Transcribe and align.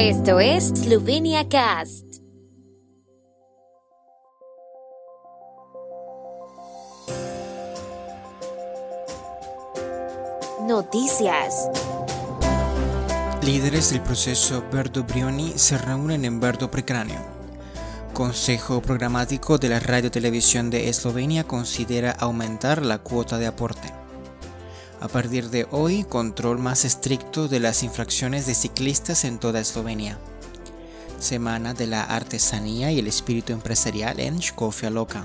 Esto 0.00 0.38
es 0.38 0.68
Slovenia 0.68 1.48
Cast. 1.48 2.04
Noticias. 10.68 11.68
Líderes 13.42 13.90
del 13.90 14.00
proceso 14.02 14.62
Verdo 14.72 15.02
Brioni 15.02 15.54
se 15.56 15.76
reúnen 15.76 16.24
en 16.24 16.38
Verdo 16.38 16.70
Precráneo. 16.70 17.18
Consejo 18.14 18.80
Programático 18.80 19.58
de 19.58 19.70
la 19.70 19.80
Radio 19.80 20.12
Televisión 20.12 20.70
de 20.70 20.88
Eslovenia 20.88 21.42
considera 21.42 22.12
aumentar 22.12 22.82
la 22.82 22.98
cuota 22.98 23.36
de 23.36 23.48
aporte. 23.48 23.97
A 25.00 25.06
partir 25.06 25.50
de 25.50 25.66
hoy, 25.70 26.02
control 26.02 26.58
más 26.58 26.84
estricto 26.84 27.46
de 27.46 27.60
las 27.60 27.84
infracciones 27.84 28.46
de 28.46 28.54
ciclistas 28.54 29.24
en 29.24 29.38
toda 29.38 29.60
Eslovenia. 29.60 30.18
Semana 31.20 31.72
de 31.72 31.86
la 31.86 32.02
Artesanía 32.02 32.90
y 32.90 32.98
el 32.98 33.06
Espíritu 33.06 33.52
Empresarial 33.52 34.18
en 34.18 34.42
Škofja 34.42 34.90
Loka. 34.90 35.24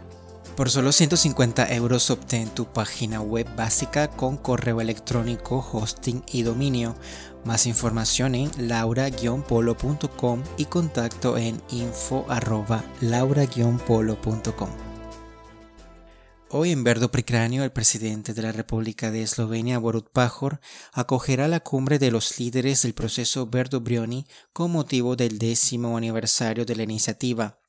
Por 0.55 0.69
solo 0.69 0.91
150 0.91 1.73
euros 1.73 2.09
obtén 2.11 2.49
tu 2.49 2.65
página 2.65 3.21
web 3.21 3.47
básica 3.55 4.09
con 4.09 4.37
correo 4.37 4.81
electrónico, 4.81 5.65
hosting 5.71 6.23
y 6.31 6.43
dominio. 6.43 6.95
Más 7.45 7.65
información 7.65 8.35
en 8.35 8.51
laura-polo.com 8.67 10.43
y 10.57 10.65
contacto 10.65 11.37
en 11.37 11.61
info 11.69 12.25
laura-polo.com. 12.99 14.69
Hoy 16.53 16.71
en 16.71 16.83
Verdo 16.83 17.11
Pricráneo, 17.11 17.63
el 17.63 17.71
presidente 17.71 18.33
de 18.33 18.41
la 18.41 18.51
República 18.51 19.09
de 19.09 19.21
Eslovenia, 19.21 19.79
Borut 19.79 20.09
Pajor, 20.09 20.59
acogerá 20.91 21.47
la 21.47 21.61
cumbre 21.61 21.97
de 21.97 22.11
los 22.11 22.37
líderes 22.39 22.81
del 22.81 22.93
proceso 22.93 23.47
Verdo 23.47 23.79
Brioni 23.79 24.27
con 24.51 24.69
motivo 24.69 25.15
del 25.15 25.39
décimo 25.39 25.95
aniversario 25.95 26.65
de 26.65 26.75
la 26.75 26.83
iniciativa. 26.83 27.60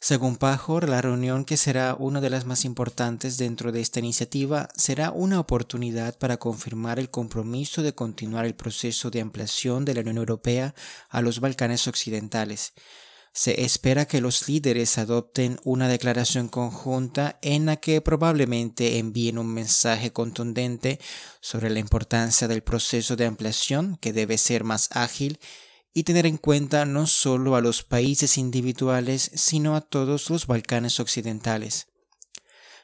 Según 0.00 0.36
Pajor, 0.36 0.88
la 0.88 1.02
reunión 1.02 1.44
que 1.44 1.56
será 1.56 1.96
una 1.98 2.20
de 2.20 2.30
las 2.30 2.44
más 2.44 2.64
importantes 2.64 3.36
dentro 3.36 3.72
de 3.72 3.80
esta 3.80 3.98
iniciativa 3.98 4.68
será 4.76 5.10
una 5.10 5.40
oportunidad 5.40 6.16
para 6.16 6.36
confirmar 6.36 7.00
el 7.00 7.10
compromiso 7.10 7.82
de 7.82 7.96
continuar 7.96 8.44
el 8.46 8.54
proceso 8.54 9.10
de 9.10 9.20
ampliación 9.20 9.84
de 9.84 9.94
la 9.94 10.00
Unión 10.02 10.18
Europea 10.18 10.72
a 11.08 11.20
los 11.20 11.40
Balcanes 11.40 11.88
Occidentales. 11.88 12.74
Se 13.32 13.64
espera 13.64 14.06
que 14.06 14.20
los 14.20 14.48
líderes 14.48 14.98
adopten 14.98 15.58
una 15.64 15.88
declaración 15.88 16.48
conjunta 16.48 17.36
en 17.42 17.66
la 17.66 17.76
que 17.76 18.00
probablemente 18.00 18.98
envíen 18.98 19.36
un 19.36 19.48
mensaje 19.48 20.12
contundente 20.12 21.00
sobre 21.40 21.70
la 21.70 21.80
importancia 21.80 22.46
del 22.46 22.62
proceso 22.62 23.16
de 23.16 23.26
ampliación 23.26 23.96
que 23.96 24.12
debe 24.12 24.38
ser 24.38 24.62
más 24.62 24.90
ágil 24.92 25.40
y 25.98 26.04
tener 26.04 26.26
en 26.26 26.36
cuenta 26.36 26.84
no 26.84 27.08
solo 27.08 27.56
a 27.56 27.60
los 27.60 27.82
países 27.82 28.38
individuales, 28.38 29.32
sino 29.34 29.74
a 29.74 29.80
todos 29.80 30.30
los 30.30 30.46
Balcanes 30.46 31.00
occidentales. 31.00 31.88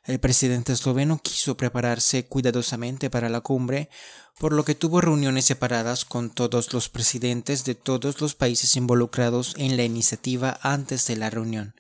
El 0.04 0.18
presidente 0.18 0.72
esloveno 0.72 1.20
quiso 1.22 1.56
prepararse 1.56 2.26
cuidadosamente 2.26 3.10
para 3.10 3.28
la 3.28 3.40
cumbre, 3.40 3.88
por 4.40 4.52
lo 4.52 4.64
que 4.64 4.74
tuvo 4.74 5.00
reuniones 5.00 5.44
separadas 5.44 6.04
con 6.04 6.28
todos 6.28 6.72
los 6.72 6.88
presidentes 6.88 7.64
de 7.64 7.76
todos 7.76 8.20
los 8.20 8.34
países 8.34 8.74
involucrados 8.74 9.54
en 9.58 9.76
la 9.76 9.84
iniciativa 9.84 10.58
antes 10.60 11.06
de 11.06 11.14
la 11.14 11.30
reunión. 11.30 11.76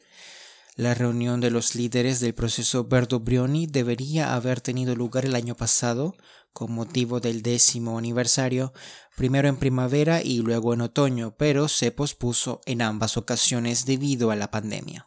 La 0.76 0.92
reunión 0.92 1.40
de 1.40 1.52
los 1.52 1.76
líderes 1.76 2.18
del 2.18 2.34
proceso 2.34 2.82
Verdo 2.82 3.20
Brioni 3.20 3.68
debería 3.68 4.34
haber 4.34 4.60
tenido 4.60 4.96
lugar 4.96 5.24
el 5.24 5.36
año 5.36 5.54
pasado, 5.54 6.16
con 6.52 6.72
motivo 6.72 7.20
del 7.20 7.42
décimo 7.42 7.96
aniversario, 7.96 8.72
primero 9.16 9.48
en 9.48 9.56
primavera 9.56 10.20
y 10.20 10.38
luego 10.38 10.74
en 10.74 10.80
otoño, 10.80 11.36
pero 11.38 11.68
se 11.68 11.92
pospuso 11.92 12.60
en 12.66 12.82
ambas 12.82 13.16
ocasiones 13.16 13.86
debido 13.86 14.32
a 14.32 14.36
la 14.36 14.50
pandemia. 14.50 15.06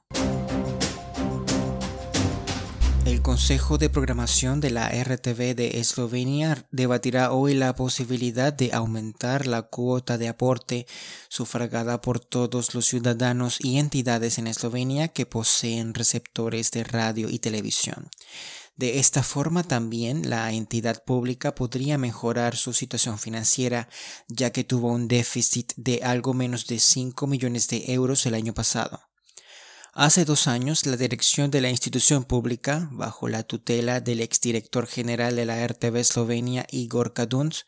Consejo 3.28 3.78
de 3.78 3.90
Programación 3.90 4.62
de 4.62 4.70
la 4.70 4.88
RTV 4.88 5.54
de 5.54 5.82
Eslovenia 5.82 6.66
debatirá 6.72 7.34
hoy 7.34 7.56
la 7.56 7.76
posibilidad 7.76 8.54
de 8.54 8.72
aumentar 8.72 9.48
la 9.48 9.64
cuota 9.64 10.18
de 10.18 10.30
aporte 10.30 10.88
sufragada 11.28 12.00
por 12.00 12.22
todos 12.22 12.74
los 12.74 12.86
ciudadanos 12.86 13.58
y 13.60 13.80
entidades 13.80 14.38
en 14.38 14.48
Eslovenia 14.48 15.10
que 15.10 15.26
poseen 15.26 15.94
receptores 15.94 16.72
de 16.72 16.86
radio 16.86 17.30
y 17.30 17.40
televisión. 17.40 18.10
De 18.78 18.98
esta 18.98 19.24
forma 19.24 19.64
también 19.64 20.30
la 20.30 20.50
entidad 20.54 21.04
pública 21.04 21.54
podría 21.54 21.98
mejorar 21.98 22.56
su 22.56 22.72
situación 22.72 23.20
financiera, 23.20 23.90
ya 24.30 24.54
que 24.54 24.64
tuvo 24.64 24.88
un 24.94 25.10
déficit 25.10 25.74
de 25.76 26.00
algo 26.02 26.34
menos 26.34 26.66
de 26.66 26.80
5 26.80 27.28
millones 27.28 27.68
de 27.68 27.92
euros 27.92 28.26
el 28.26 28.36
año 28.36 28.54
pasado. 28.54 29.02
Hace 30.00 30.26
dos 30.26 30.46
años, 30.46 30.86
la 30.86 30.96
dirección 30.96 31.50
de 31.50 31.60
la 31.60 31.72
institución 31.72 32.24
pública, 32.24 32.88
bajo 32.92 33.28
la 33.28 33.42
tutela 33.42 34.00
del 34.00 34.20
exdirector 34.20 34.86
general 34.86 35.36
de 35.36 35.48
la 35.48 35.66
RTV 35.66 35.96
Eslovenia, 35.96 36.68
Igor 36.70 37.14
Kaduns, 37.14 37.66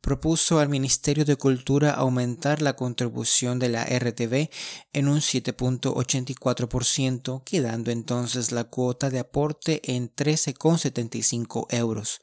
propuso 0.00 0.60
al 0.60 0.68
Ministerio 0.68 1.24
de 1.24 1.34
Cultura 1.34 1.90
aumentar 1.90 2.62
la 2.62 2.76
contribución 2.76 3.58
de 3.58 3.70
la 3.70 3.84
RTV 3.84 4.48
en 4.92 5.08
un 5.08 5.18
7.84%, 5.18 7.42
quedando 7.42 7.90
entonces 7.90 8.52
la 8.52 8.62
cuota 8.62 9.10
de 9.10 9.18
aporte 9.18 9.82
en 9.92 10.08
13,75 10.14 11.66
euros. 11.70 12.20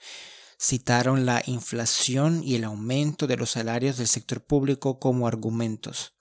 Citaron 0.58 1.26
la 1.26 1.44
inflación 1.47 2.46
y 2.46 2.56
el 2.56 2.64
aumento 2.64 3.28
de 3.28 3.36
los 3.36 3.50
salarios 3.50 3.97
del 3.97 4.08
sector 4.08 4.41
público 4.41 5.00
como 5.00 5.28
argumentos. 5.28 6.14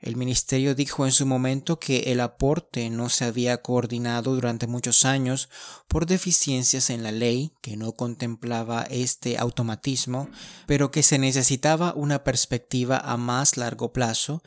El 0.00 0.14
ministerio 0.14 0.76
dijo 0.76 1.06
en 1.06 1.12
su 1.12 1.26
momento 1.26 1.80
que 1.80 2.12
el 2.12 2.20
aporte 2.20 2.88
no 2.88 3.08
se 3.08 3.24
había 3.24 3.62
coordinado 3.62 4.34
durante 4.34 4.68
muchos 4.68 5.04
años 5.04 5.48
por 5.88 6.06
deficiencias 6.06 6.90
en 6.90 7.02
la 7.02 7.10
ley 7.10 7.52
que 7.62 7.76
no 7.76 7.92
contemplaba 7.92 8.82
este 8.90 9.38
automatismo, 9.38 10.28
pero 10.66 10.92
que 10.92 11.02
se 11.02 11.18
necesitaba 11.18 11.94
una 11.94 12.22
perspectiva 12.22 12.98
a 12.98 13.16
más 13.16 13.56
largo 13.56 13.92
plazo 13.92 14.42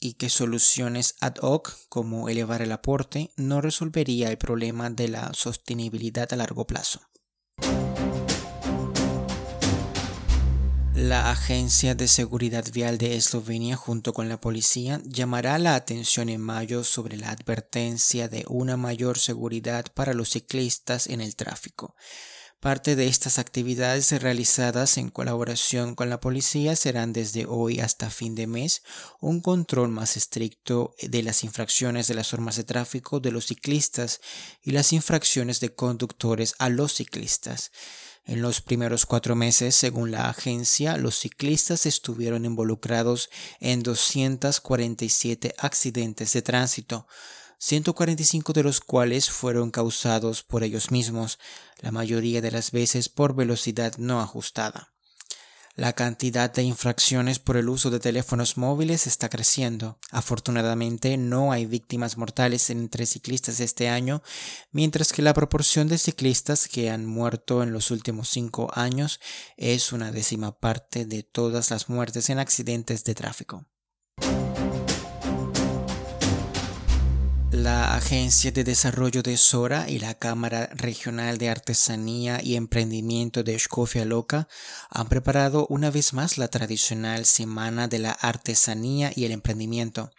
y 0.00 0.14
que 0.14 0.28
soluciones 0.28 1.14
ad 1.20 1.36
hoc 1.40 1.72
como 1.88 2.28
elevar 2.28 2.62
el 2.62 2.72
aporte 2.72 3.30
no 3.36 3.60
resolvería 3.60 4.28
el 4.30 4.38
problema 4.38 4.90
de 4.90 5.08
la 5.08 5.32
sostenibilidad 5.34 6.32
a 6.32 6.36
largo 6.36 6.66
plazo. 6.66 7.00
La 10.96 11.30
Agencia 11.30 11.94
de 11.94 12.08
Seguridad 12.08 12.64
Vial 12.72 12.96
de 12.96 13.16
Eslovenia 13.16 13.76
junto 13.76 14.14
con 14.14 14.30
la 14.30 14.40
policía 14.40 14.98
llamará 15.04 15.58
la 15.58 15.74
atención 15.74 16.30
en 16.30 16.40
mayo 16.40 16.84
sobre 16.84 17.18
la 17.18 17.32
advertencia 17.32 18.28
de 18.28 18.46
una 18.48 18.78
mayor 18.78 19.18
seguridad 19.18 19.84
para 19.92 20.14
los 20.14 20.30
ciclistas 20.30 21.06
en 21.08 21.20
el 21.20 21.36
tráfico. 21.36 21.94
Parte 22.60 22.96
de 22.96 23.08
estas 23.08 23.38
actividades 23.38 24.10
realizadas 24.22 24.96
en 24.96 25.10
colaboración 25.10 25.94
con 25.94 26.08
la 26.08 26.18
policía 26.18 26.74
serán 26.74 27.12
desde 27.12 27.44
hoy 27.44 27.80
hasta 27.80 28.08
fin 28.08 28.34
de 28.34 28.46
mes 28.46 28.82
un 29.20 29.42
control 29.42 29.90
más 29.90 30.16
estricto 30.16 30.94
de 31.02 31.22
las 31.22 31.44
infracciones 31.44 32.06
de 32.06 32.14
las 32.14 32.32
normas 32.32 32.56
de 32.56 32.64
tráfico 32.64 33.20
de 33.20 33.32
los 33.32 33.48
ciclistas 33.48 34.22
y 34.62 34.70
las 34.70 34.94
infracciones 34.94 35.60
de 35.60 35.74
conductores 35.74 36.54
a 36.58 36.70
los 36.70 36.94
ciclistas. 36.94 37.70
En 38.26 38.42
los 38.42 38.60
primeros 38.60 39.06
cuatro 39.06 39.36
meses, 39.36 39.76
según 39.76 40.10
la 40.10 40.28
agencia, 40.28 40.96
los 40.96 41.16
ciclistas 41.16 41.86
estuvieron 41.86 42.44
involucrados 42.44 43.30
en 43.60 43.84
247 43.84 45.54
accidentes 45.58 46.32
de 46.32 46.42
tránsito, 46.42 47.06
145 47.58 48.52
de 48.52 48.64
los 48.64 48.80
cuales 48.80 49.30
fueron 49.30 49.70
causados 49.70 50.42
por 50.42 50.64
ellos 50.64 50.90
mismos, 50.90 51.38
la 51.80 51.92
mayoría 51.92 52.40
de 52.40 52.50
las 52.50 52.72
veces 52.72 53.08
por 53.08 53.36
velocidad 53.36 53.96
no 53.96 54.20
ajustada. 54.20 54.95
La 55.76 55.92
cantidad 55.92 56.50
de 56.50 56.62
infracciones 56.62 57.38
por 57.38 57.58
el 57.58 57.68
uso 57.68 57.90
de 57.90 58.00
teléfonos 58.00 58.56
móviles 58.56 59.06
está 59.06 59.28
creciendo. 59.28 59.98
Afortunadamente 60.10 61.18
no 61.18 61.52
hay 61.52 61.66
víctimas 61.66 62.16
mortales 62.16 62.70
entre 62.70 63.04
ciclistas 63.04 63.60
este 63.60 63.90
año, 63.90 64.22
mientras 64.72 65.12
que 65.12 65.20
la 65.20 65.34
proporción 65.34 65.86
de 65.88 65.98
ciclistas 65.98 66.66
que 66.66 66.88
han 66.88 67.04
muerto 67.04 67.62
en 67.62 67.74
los 67.74 67.90
últimos 67.90 68.30
cinco 68.30 68.70
años 68.72 69.20
es 69.58 69.92
una 69.92 70.12
décima 70.12 70.58
parte 70.58 71.04
de 71.04 71.22
todas 71.22 71.70
las 71.70 71.90
muertes 71.90 72.30
en 72.30 72.38
accidentes 72.38 73.04
de 73.04 73.14
tráfico. 73.14 73.66
La 77.56 77.94
Agencia 77.94 78.52
de 78.52 78.64
Desarrollo 78.64 79.22
de 79.22 79.38
Sora 79.38 79.88
y 79.88 79.98
la 79.98 80.12
Cámara 80.12 80.68
Regional 80.74 81.38
de 81.38 81.48
Artesanía 81.48 82.38
y 82.42 82.54
Emprendimiento 82.54 83.42
de 83.44 83.54
Escofia 83.54 84.04
Loca 84.04 84.46
han 84.90 85.08
preparado 85.08 85.66
una 85.70 85.90
vez 85.90 86.12
más 86.12 86.36
la 86.36 86.48
tradicional 86.48 87.24
Semana 87.24 87.88
de 87.88 87.98
la 87.98 88.12
Artesanía 88.12 89.10
y 89.16 89.24
el 89.24 89.32
Emprendimiento. 89.32 90.10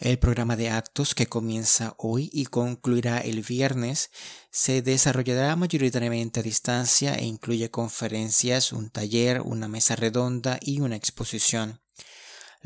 El 0.00 0.18
programa 0.18 0.56
de 0.56 0.70
actos 0.70 1.14
que 1.14 1.28
comienza 1.28 1.94
hoy 1.98 2.30
y 2.32 2.46
concluirá 2.46 3.18
el 3.18 3.42
viernes 3.42 4.10
se 4.50 4.82
desarrollará 4.82 5.54
mayoritariamente 5.54 6.40
a 6.40 6.42
distancia 6.42 7.14
e 7.14 7.26
incluye 7.26 7.70
conferencias, 7.70 8.72
un 8.72 8.90
taller, 8.90 9.40
una 9.40 9.68
mesa 9.68 9.94
redonda 9.94 10.58
y 10.60 10.80
una 10.80 10.96
exposición. 10.96 11.80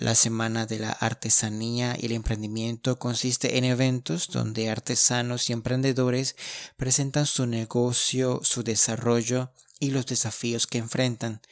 La 0.00 0.14
Semana 0.14 0.64
de 0.64 0.78
la 0.78 0.92
Artesanía 0.92 1.94
y 2.00 2.06
el 2.06 2.12
Emprendimiento 2.12 2.98
consiste 2.98 3.58
en 3.58 3.64
eventos 3.64 4.28
donde 4.28 4.70
artesanos 4.70 5.50
y 5.50 5.52
emprendedores 5.52 6.36
presentan 6.78 7.26
su 7.26 7.44
negocio, 7.44 8.40
su 8.42 8.62
desarrollo 8.62 9.52
y 9.78 9.90
los 9.90 10.06
desafíos 10.06 10.66
que 10.66 10.78
enfrentan. 10.78 11.42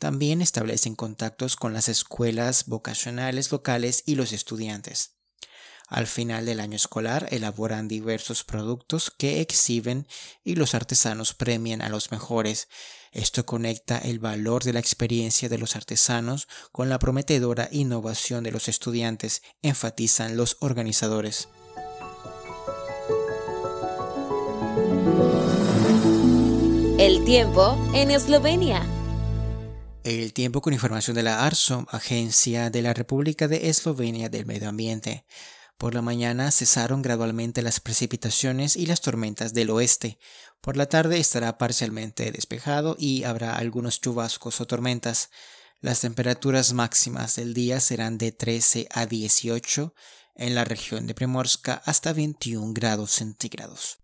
También 0.00 0.42
establecen 0.42 0.96
contactos 0.96 1.54
con 1.54 1.74
las 1.74 1.88
escuelas 1.88 2.66
vocacionales 2.66 3.52
locales 3.52 4.02
y 4.04 4.16
los 4.16 4.32
estudiantes. 4.32 5.12
Al 5.92 6.06
final 6.06 6.46
del 6.46 6.60
año 6.60 6.76
escolar 6.76 7.28
elaboran 7.32 7.86
diversos 7.86 8.44
productos 8.44 9.10
que 9.10 9.42
exhiben 9.42 10.06
y 10.42 10.54
los 10.54 10.74
artesanos 10.74 11.34
premian 11.34 11.82
a 11.82 11.90
los 11.90 12.10
mejores. 12.10 12.68
Esto 13.12 13.44
conecta 13.44 13.98
el 13.98 14.18
valor 14.18 14.64
de 14.64 14.72
la 14.72 14.80
experiencia 14.80 15.50
de 15.50 15.58
los 15.58 15.76
artesanos 15.76 16.48
con 16.72 16.88
la 16.88 16.98
prometedora 16.98 17.68
innovación 17.72 18.42
de 18.42 18.52
los 18.52 18.68
estudiantes, 18.68 19.42
enfatizan 19.60 20.38
los 20.38 20.56
organizadores. 20.60 21.50
El 26.98 27.22
tiempo 27.26 27.76
en 27.92 28.10
Eslovenia. 28.10 28.82
El 30.04 30.32
tiempo 30.32 30.62
con 30.62 30.72
información 30.72 31.14
de 31.16 31.22
la 31.22 31.44
ARSO, 31.44 31.86
Agencia 31.90 32.70
de 32.70 32.80
la 32.80 32.94
República 32.94 33.46
de 33.46 33.68
Eslovenia 33.68 34.30
del 34.30 34.46
Medio 34.46 34.70
Ambiente. 34.70 35.26
Por 35.82 35.94
la 35.94 36.00
mañana 36.00 36.52
cesaron 36.52 37.02
gradualmente 37.02 37.60
las 37.60 37.80
precipitaciones 37.80 38.76
y 38.76 38.86
las 38.86 39.00
tormentas 39.00 39.52
del 39.52 39.68
oeste. 39.70 40.16
Por 40.60 40.76
la 40.76 40.86
tarde 40.86 41.18
estará 41.18 41.58
parcialmente 41.58 42.30
despejado 42.30 42.94
y 43.00 43.24
habrá 43.24 43.56
algunos 43.56 44.00
chubascos 44.00 44.60
o 44.60 44.66
tormentas. 44.68 45.30
Las 45.80 46.02
temperaturas 46.02 46.72
máximas 46.72 47.34
del 47.34 47.52
día 47.52 47.80
serán 47.80 48.16
de 48.16 48.30
13 48.30 48.86
a 48.92 49.06
18 49.06 49.92
en 50.36 50.54
la 50.54 50.64
región 50.64 51.08
de 51.08 51.16
Primorska 51.16 51.82
hasta 51.84 52.12
21 52.12 52.74
grados 52.74 53.10
centígrados. 53.10 53.98